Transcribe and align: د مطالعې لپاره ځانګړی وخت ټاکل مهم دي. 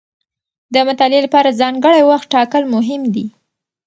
د 0.73 0.75
مطالعې 0.87 1.21
لپاره 1.25 1.57
ځانګړی 1.61 2.01
وخت 2.09 2.27
ټاکل 2.33 2.63
مهم 2.75 3.01
دي. 3.15 3.25